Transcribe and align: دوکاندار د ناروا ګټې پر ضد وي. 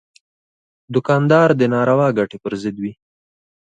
دوکاندار 0.93 1.49
د 1.59 1.61
ناروا 1.73 2.07
ګټې 2.17 2.37
پر 2.43 2.53
ضد 2.61 2.75
وي. 2.83 2.93